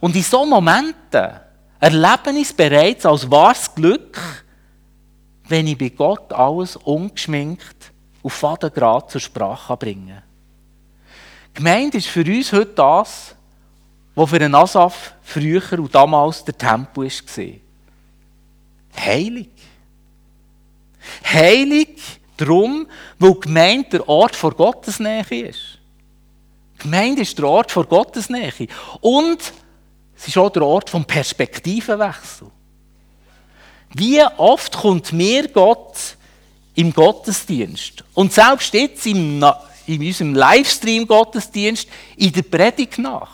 Und 0.00 0.16
in 0.16 0.22
solchen 0.22 0.50
Momenten 0.50 1.40
erlebe 1.78 2.30
ich 2.34 2.48
es 2.48 2.52
bereits 2.52 3.06
als 3.06 3.30
wahres 3.30 3.72
Glück, 3.74 4.18
wenn 5.48 5.66
ich 5.66 5.78
bei 5.78 5.90
Gott 5.90 6.32
alles 6.32 6.76
ungeschminkt 6.76 7.92
auf 8.22 8.32
Fadengrad 8.32 9.10
zur 9.10 9.20
Sprache 9.20 9.76
bringe. 9.76 10.22
Gemeinde 11.54 11.98
ist 11.98 12.08
für 12.08 12.24
uns 12.24 12.52
heute 12.52 12.72
das, 12.74 13.34
was 14.14 14.30
für 14.30 14.36
einen 14.36 14.54
Asaf 14.54 15.14
früher 15.22 15.78
und 15.78 15.94
damals 15.94 16.44
der 16.44 16.56
Tempel 16.56 17.04
war. 17.04 17.44
Heilig. 18.98 19.50
Heilig 21.24 21.98
darum, 22.36 22.86
weil 23.18 23.34
Gemeinde 23.34 23.90
der 23.90 24.08
Ort 24.08 24.34
vor 24.34 24.52
Gottes 24.52 24.98
Nähe 24.98 25.48
ist. 25.48 25.78
Gemeinde 26.78 27.22
ist 27.22 27.38
der 27.38 27.46
Ort 27.46 27.70
vor 27.70 27.86
Gottes 27.86 28.28
Nähe. 28.28 28.52
Und 29.00 29.52
es 30.16 30.28
ist 30.28 30.38
auch 30.38 30.50
der 30.50 30.62
Ort 30.62 30.90
vom 30.90 31.04
Perspektivenwechsel. 31.04 32.50
Wie 33.94 34.22
oft 34.36 34.76
kommt 34.76 35.12
mir 35.12 35.48
Gott 35.48 36.16
im 36.74 36.92
Gottesdienst 36.92 38.04
und 38.14 38.32
selbst 38.32 38.74
jetzt 38.74 39.06
im 39.06 39.42
in 39.86 40.04
unserem 40.04 40.34
Livestream-Gottesdienst 40.34 41.88
in 42.16 42.32
der 42.32 42.42
Predigt 42.42 42.98
nach. 42.98 43.30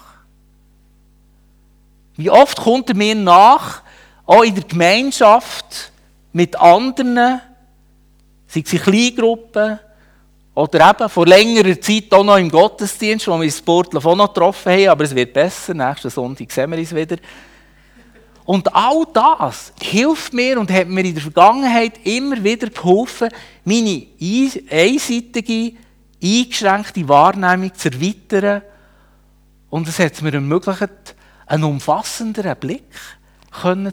Wie 2.16 2.30
oft 2.30 2.58
kommt 2.58 2.90
er 2.90 2.94
mir 2.94 3.14
nach, 3.14 3.82
auch 4.26 4.42
in 4.42 4.54
der 4.54 4.64
Gemeinschaft 4.64 5.90
mit 6.32 6.54
anderen, 6.56 7.40
sei 8.46 8.62
es 8.64 8.72
in 8.72 8.80
Kleingruppen 8.80 9.78
Oder 10.54 10.90
eben 10.90 11.08
vor 11.08 11.26
längerer 11.26 11.80
Zeit 11.80 12.12
auch 12.12 12.24
noch 12.24 12.36
im 12.36 12.50
Gottesdienst, 12.50 13.26
wo 13.26 13.32
wir 13.32 13.44
uns 13.44 13.58
Sportler 13.58 14.04
auch 14.04 14.14
noch 14.14 14.32
getroffen 14.32 14.72
haben, 14.72 14.88
aber 14.88 15.04
es 15.04 15.14
wird 15.14 15.32
besser, 15.32 15.72
nächsten 15.72 16.10
Sonntag 16.10 16.52
sehen 16.52 16.70
wir 16.70 16.78
uns 16.78 16.94
wieder. 16.94 17.16
Und 18.44 18.74
all 18.74 19.06
das 19.12 19.72
hilft 19.80 20.32
mir 20.32 20.58
und 20.58 20.70
hat 20.70 20.88
mir 20.88 21.04
in 21.04 21.14
der 21.14 21.22
Vergangenheit 21.22 22.04
immer 22.04 22.42
wieder 22.42 22.68
geholfen, 22.68 23.28
meine 23.64 24.06
einseitige, 24.20 25.74
eingeschränkte 26.22 27.08
Wahrnehmung 27.08 27.72
zu 27.74 27.90
erweitern. 27.90 28.62
Und 29.70 29.88
es 29.88 29.98
hat 29.98 30.20
mir 30.22 30.34
ermöglicht, 30.34 31.14
einen 31.46 31.64
umfassenderen 31.64 32.56
Blick 32.56 32.94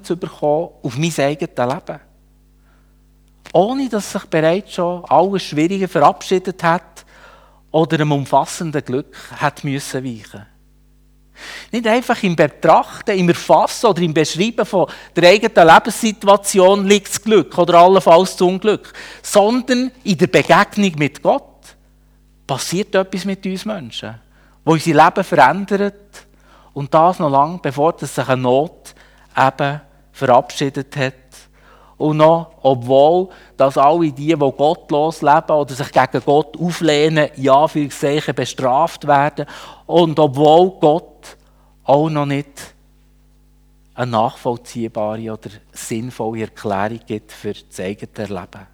zu 0.03 0.17
bekommen 0.17 0.69
auf 0.81 0.97
mein 0.97 1.13
eigenes 1.17 1.57
Leben. 1.57 1.99
Ohne 3.53 3.89
dass 3.89 4.11
sich 4.11 4.25
bereits 4.25 4.73
schon 4.73 5.03
alles 5.05 5.43
Schwierige 5.43 5.87
verabschiedet 5.87 6.63
hat 6.63 7.05
oder 7.71 7.95
einem 7.95 8.11
umfassenden 8.11 8.83
Glück 8.83 9.15
hat 9.37 9.63
müssen 9.63 10.03
weichen. 10.03 10.45
Nicht 11.71 11.87
einfach 11.87 12.21
im 12.23 12.35
Betrachten, 12.35 13.17
im 13.17 13.29
Erfassen 13.29 13.87
oder 13.87 14.01
im 14.01 14.13
Beschreiben 14.13 14.65
von 14.65 14.87
der 15.15 15.29
eigenen 15.29 15.67
Lebenssituation 15.67 16.85
liegt 16.85 17.09
das 17.09 17.21
Glück 17.21 17.57
oder 17.57 17.79
allenfalls 17.79 18.31
das 18.31 18.41
Unglück, 18.41 18.93
sondern 19.21 19.91
in 20.03 20.17
der 20.17 20.27
Begegnung 20.27 20.93
mit 20.97 21.21
Gott 21.21 21.43
passiert 22.47 22.95
etwas 22.95 23.25
mit 23.25 23.45
uns 23.45 23.65
Menschen, 23.65 24.15
wo 24.65 24.73
unser 24.73 25.05
Leben 25.05 25.23
verändert 25.23 26.27
und 26.73 26.93
das 26.93 27.19
noch 27.19 27.29
lange 27.29 27.59
bevor 27.61 27.93
sich 27.97 28.27
eine 28.27 28.41
Not 28.41 28.95
eben 29.37 29.81
verabschiedet 30.11 30.95
hat. 30.97 31.13
Und 31.97 32.17
noch, 32.17 32.51
obwohl, 32.61 33.27
dass 33.57 33.77
alle 33.77 34.11
die, 34.11 34.27
die 34.27 34.35
gottlos 34.35 35.21
leben 35.21 35.51
oder 35.51 35.73
sich 35.73 35.91
gegen 35.91 36.23
Gott 36.25 36.57
auflehnen, 36.57 37.29
ja 37.35 37.67
für 37.67 37.89
bestraft 38.33 39.05
werden. 39.05 39.45
Und 39.85 40.17
obwohl 40.17 40.71
Gott 40.79 41.08
auch 41.89 42.09
noch 42.11 42.27
nicht 42.27 42.75
eine 43.95 44.11
nachvollziehbare 44.11 45.33
oder 45.33 45.49
sinnvolle 45.71 46.41
Erklärung 46.41 46.99
gibt 47.07 47.31
für 47.31 47.53
das 47.53 47.79
eigene 47.79 48.27
Leben. 48.27 48.67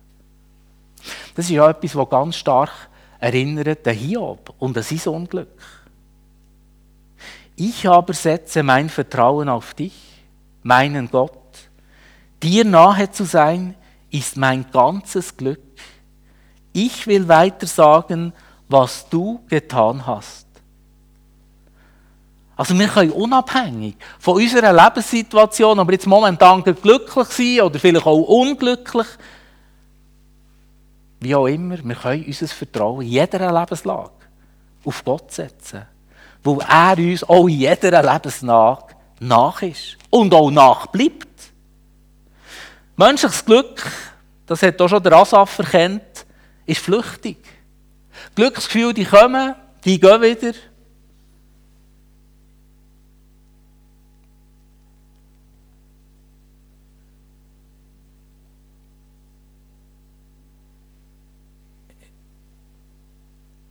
Das 1.33 1.45
ist 1.45 1.51
ja 1.51 1.69
etwas, 1.69 1.95
was 1.95 2.09
ganz 2.09 2.35
stark 2.35 2.71
erinnert 3.19 3.87
an 3.87 3.95
Hiob 3.95 4.53
und 4.59 4.75
an 4.77 4.83
sein 4.83 5.13
Unglück. 5.13 5.47
Ich 7.55 7.87
aber 7.87 8.13
setze 8.13 8.63
mein 8.63 8.89
Vertrauen 8.89 9.47
auf 9.47 9.73
dich, 9.73 9.95
meinen 10.61 11.09
Gott. 11.09 11.31
Dir 12.43 12.65
nahe 12.65 13.09
zu 13.11 13.23
sein, 13.23 13.75
ist 14.11 14.35
mein 14.35 14.69
ganzes 14.71 15.37
Glück. 15.37 15.61
Ich 16.73 17.07
will 17.07 17.29
weiter 17.29 17.65
sagen, 17.65 18.33
was 18.67 19.07
du 19.07 19.39
getan 19.47 20.05
hast. 20.05 20.44
Also 22.55 22.77
wir 22.77 22.87
können 22.87 23.11
unabhängig 23.11 23.95
von 24.19 24.35
unserer 24.35 24.71
Lebenssituation, 24.71 25.79
aber 25.79 25.91
jetzt 25.91 26.07
momentan 26.07 26.63
glücklich 26.63 27.27
sein 27.27 27.61
oder 27.61 27.79
vielleicht 27.79 28.05
auch 28.05 28.21
unglücklich, 28.21 29.07
wie 31.19 31.35
auch 31.35 31.47
immer, 31.47 31.77
wir 31.83 31.95
können 31.95 32.23
unser 32.25 32.47
Vertrauen 32.47 33.01
in 33.01 33.09
jeder 33.09 33.51
Lebenslage 33.51 34.11
auf 34.85 35.03
Gott 35.03 35.31
setzen. 35.31 35.83
Weil 36.43 36.59
er 36.69 36.97
uns 36.97 37.23
auch 37.23 37.47
in 37.47 37.59
jeder 37.59 38.03
Lebenslage 38.03 38.95
nach 39.19 39.61
ist 39.61 39.97
und 40.09 40.33
auch 40.33 40.51
nachbleibt. 40.51 41.27
Menschliches 42.95 43.43
Glück, 43.43 43.83
das 44.45 44.61
hat 44.61 44.79
auch 44.79 44.87
schon 44.87 45.03
der 45.03 45.13
Asaf 45.13 45.59
erkannt, 45.59 46.25
ist 46.65 46.81
flüchtig. 46.81 47.37
Glücksgefühle, 48.35 48.93
die 48.93 49.05
kommen, 49.05 49.55
die 49.83 49.99
gehen 49.99 50.21
wieder. 50.21 50.53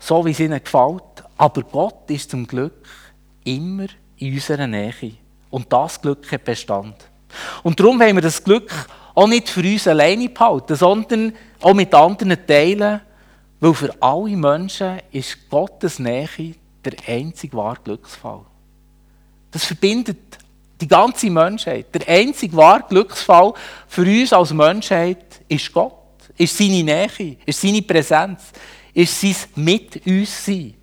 So 0.05 0.25
wie 0.25 0.33
es 0.33 0.40
ihnen 0.40 0.62
gefällt. 0.62 1.25
Aber 1.37 1.62
Gott 1.62 2.11
ist 2.11 2.31
zum 2.31 2.47
Glück 2.47 2.87
immer 3.45 3.87
in 4.19 4.35
unserer 4.35 4.67
Nähe. 4.67 5.12
Und 5.51 5.73
das 5.73 6.01
Glück 6.01 6.31
hat 6.31 6.45
Bestand. 6.45 6.97
Und 7.62 7.81
darum 7.81 7.99
wollen 7.99 8.17
wir 8.17 8.23
das 8.23 8.43
Glück 8.43 8.71
auch 9.14 9.27
nicht 9.27 9.49
für 9.49 9.61
uns 9.61 9.88
alleine 9.88 10.29
behalten, 10.29 10.77
sondern 10.77 11.33
auch 11.61 11.75
mit 11.75 11.95
anderen 11.95 12.47
teilen, 12.47 13.01
weil 13.61 13.75
für 13.75 13.95
alle 14.01 14.37
Menschen 14.37 15.01
ist 15.11 15.49
Gottes 15.49 15.99
Nähe 15.99 16.55
der 16.85 16.93
einzige 17.07 17.57
wahre 17.57 17.79
Glücksfall. 17.83 18.40
Das 19.51 19.64
verbindet 19.64 20.19
die 20.81 20.88
ganze 20.88 21.31
Menschheit. 21.31 21.95
Der 21.95 22.07
einzige 22.09 22.57
wahre 22.57 22.85
Glücksfall 22.88 23.55
für 23.88 24.03
uns 24.03 24.33
als 24.33 24.53
Menschheit 24.53 25.40
ist 25.49 25.73
Gott, 25.73 25.95
ist 26.37 26.59
seine 26.59 26.83
Nähe, 26.83 27.37
ist 27.47 27.61
seine 27.61 27.83
Präsenz, 27.83 28.53
ist 28.95 29.21
sein 29.21 29.37
mit 29.57 30.07
uns 30.07 30.47
sein. 30.47 30.75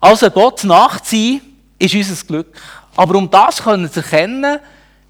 Also 0.00 0.30
Gott 0.30 0.64
nachziehen 0.64 1.40
ist 1.78 1.94
unser 1.94 2.26
Glück. 2.26 2.56
Aber 2.96 3.16
um 3.16 3.30
das 3.30 3.56
zu 3.56 3.70
erkennen, 3.70 4.58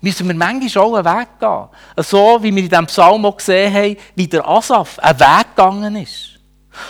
müssen 0.00 0.28
wir 0.28 0.34
manchmal 0.34 0.84
auch 0.84 0.94
einen 0.94 1.04
Weg 1.04 1.28
gehen. 1.40 2.04
So 2.04 2.38
wie 2.42 2.54
wir 2.54 2.62
in 2.62 2.68
diesem 2.68 2.86
Psalm 2.86 3.24
auch 3.24 3.36
gesehen 3.36 3.72
haben, 3.72 3.96
wie 4.14 4.28
der 4.28 4.46
Asaf 4.46 4.98
einen 4.98 5.18
Weg 5.18 5.56
gegangen 5.56 5.96
ist. 5.96 6.30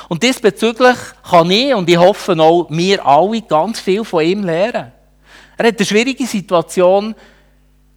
Und 0.09 0.23
diesbezüglich 0.23 0.97
kann 1.29 1.51
ich 1.51 1.75
und 1.75 1.88
ich 1.88 1.97
hoffe 1.97 2.38
auch 2.38 2.67
wir 2.71 3.07
alle 3.07 3.43
ganz 3.43 3.81
viel 3.81 4.05
von 4.05 4.25
ihm 4.25 4.43
lernen. 4.43 4.93
Er 5.57 5.69
hat 5.69 5.77
eine 5.77 5.87
schwierige 5.87 6.27
Situation 6.27 7.14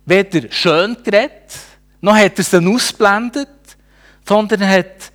weder 0.06 0.52
schön 0.52 0.98
geredet, 1.04 1.58
noch 2.02 2.16
hat 2.16 2.38
er 2.38 2.44
sie 2.44 2.66
ausblendet, 2.66 3.50
sondern 4.26 4.62
er 4.62 4.80
hat 4.80 5.12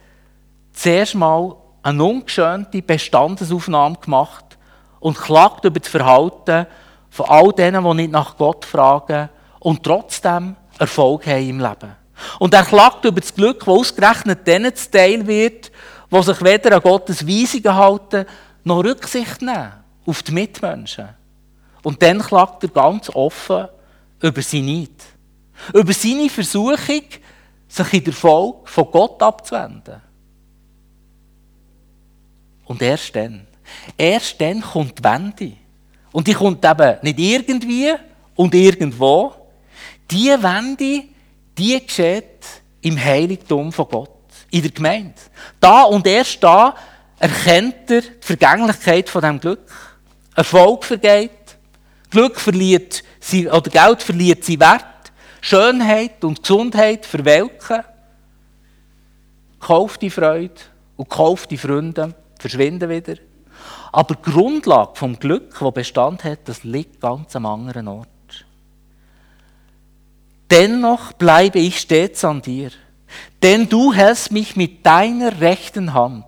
zuerst 0.73 1.15
mal 1.15 1.55
eine 1.83 2.05
ungeschönte 2.05 2.83
Bestandesaufnahme 2.83 3.97
gemacht 3.97 4.59
und 5.01 5.18
klagt 5.18 5.64
über 5.64 5.81
das 5.81 5.88
Verhalten 5.88 6.66
von 7.11 7.27
all 7.27 7.53
denen, 7.53 7.85
die 7.85 7.95
nicht 7.95 8.12
nach 8.12 8.37
Gott 8.37 8.64
fragen 8.64 9.29
und 9.61 9.83
trotzdem 9.83 10.57
Erfolg 10.79 11.27
haben 11.27 11.49
im 11.49 11.61
Leben. 11.61 11.97
Und 12.38 12.55
er 12.55 12.64
klagt 12.64 13.05
über 13.05 13.21
das 13.21 13.35
Glück, 13.35 13.61
das 13.61 13.68
ausgerechnet 13.68 14.47
denen 14.47 14.75
zuteil 14.75 15.27
wird, 15.27 15.73
die 16.11 16.23
sich 16.23 16.45
weder 16.45 16.77
an 16.77 16.83
Gottes 16.83 17.27
Weisungen 17.27 17.75
halten, 17.75 18.27
noch 18.64 18.85
Rücksicht 18.85 19.42
nehmen 19.42 19.73
auf 20.07 20.23
die 20.23 20.33
Mitmenschen. 20.33 21.09
Und 21.83 22.03
dann 22.03 22.21
klagt 22.21 22.62
er 22.62 22.68
ganz 22.68 23.11
offen 23.11 23.68
über 24.21 24.42
seine 24.42 24.64
Neid. 24.64 24.90
Über 25.75 25.92
seine 25.92 26.29
Versuchung, 26.29 26.77
sich 27.68 27.92
in 27.92 28.05
der 28.05 28.12
Folge 28.12 28.59
von 28.64 28.90
Gott 28.90 29.23
abzuwenden. 29.23 30.01
Und 32.64 32.83
erst 32.83 33.14
dann, 33.16 33.46
erst 33.96 34.40
dann 34.40 34.61
kommt 34.61 34.98
die 34.98 35.05
Wende. 35.05 35.53
Und 36.12 36.27
die 36.27 36.35
kommt 36.35 36.64
eben 36.64 36.98
nicht 37.03 37.18
irgendwie 37.18 37.92
und 38.35 38.55
irgendwo. 38.55 39.35
Die 40.11 40.29
Wende, 40.29 41.05
die 41.57 41.87
geschieht 41.87 42.25
im 42.83 43.03
Heiligtum 43.03 43.72
von 43.72 43.87
Gott, 43.88 44.11
in 44.51 44.62
der 44.62 44.70
Gemeinde. 44.70 45.14
Da 45.59 45.83
und 45.83 46.07
erst 46.07 46.42
da 46.42 46.75
erkennt 47.18 47.90
er 47.90 48.03
die 48.03 48.09
Vergänglichkeit 48.20 49.09
von 49.09 49.22
dem 49.22 49.40
Glück. 49.40 49.70
Erfolg 50.35 50.85
vergeht, 50.85 51.31
Glück 52.11 52.38
verliert, 52.38 53.03
oder 53.51 53.70
Geld 53.70 54.03
verliert 54.03 54.44
seinen 54.44 54.61
Wert, 54.61 55.12
Schönheit 55.40 56.25
und 56.25 56.42
Gesundheit 56.42 57.07
verwelken, 57.07 57.85
kauft 59.61 60.03
die 60.03 60.11
Freude 60.11 60.55
und 60.96 61.09
kauft 61.09 61.51
die 61.51 61.59
Freunde 61.59 62.14
verschwinden 62.43 62.91
wieder. 62.91 63.15
Aber 63.93 64.15
die 64.15 64.31
Grundlage 64.31 64.93
vom 64.95 65.19
Glück, 65.19 65.57
das 65.59 65.75
Bestand 65.75 66.25
hat, 66.25 66.41
das 66.47 66.65
liegt 66.65 67.01
ganz 67.01 67.35
am 67.37 67.47
anderen 67.47 67.89
Ort. 67.89 68.09
Dennoch 70.51 71.13
bleibe 71.15 71.59
ich 71.59 71.79
stets 71.79 72.25
an 72.25 72.43
dir, 72.43 72.71
denn 73.43 73.69
du 73.69 73.93
hältst 73.93 74.33
mich 74.33 74.57
mit 74.57 74.85
deiner 74.85 75.41
rechten 75.41 75.95
Hand. 75.95 76.27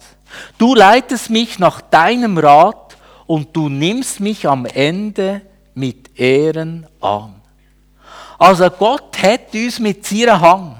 Du 0.56 0.74
leitest 0.74 1.28
mich 1.30 1.58
nach 1.58 1.80
deinem 1.82 2.38
Rat 2.38 2.96
und 3.26 3.54
du 3.54 3.68
nimmst 3.68 4.20
mich 4.20 4.48
am 4.48 4.64
Ende 4.66 5.42
mit 5.74 6.18
Ehren 6.18 6.86
an. 7.00 7.34
Also 8.38 8.68
Gott 8.70 9.22
hat 9.22 9.54
uns 9.54 9.78
mit 9.78 10.04
seiner 10.04 10.40
Hand. 10.40 10.76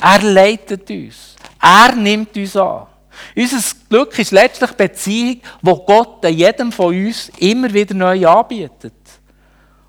Er 0.00 0.22
leitet 0.22 0.90
uns. 0.90 1.36
Er 1.60 1.94
nimmt 1.94 2.36
uns 2.36 2.56
an. 2.56 2.86
Unser 3.34 3.76
Glück 3.88 4.18
ist 4.18 4.32
letztlich 4.32 4.70
die 4.70 4.76
Beziehung, 4.76 5.40
die 5.62 5.80
Gott 5.86 6.24
jedem 6.24 6.72
von 6.72 6.94
uns 6.94 7.30
immer 7.38 7.72
wieder 7.72 7.94
neu 7.94 8.26
anbietet. 8.26 8.94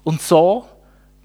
Und 0.04 0.22
so 0.22 0.66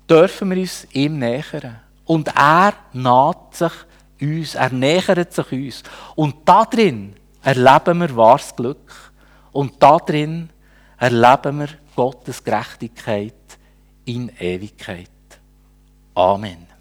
dürfen 0.09 0.51
wir 0.51 0.59
uns 0.59 0.87
ihm 0.93 1.19
nähern. 1.19 1.81
Und 2.05 2.29
er 2.29 2.75
naht 2.93 3.57
sich 3.57 3.73
uns, 4.21 4.55
er 4.55 4.71
nähert 4.71 5.33
sich 5.33 5.53
uns. 5.53 5.83
Und 6.15 6.37
darin 6.45 7.15
erleben 7.43 8.01
wir 8.01 8.17
wahres 8.17 8.55
Glück. 8.55 9.13
Und 9.53 9.83
darin 9.83 10.51
erleben 10.99 11.61
wir 11.61 11.69
Gottes 11.95 12.43
Gerechtigkeit 12.43 13.35
in 14.05 14.31
Ewigkeit. 14.39 15.09
Amen. 16.15 16.72